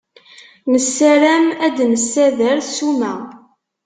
[0.71, 3.13] Nessaram ad d-nssader ssuma.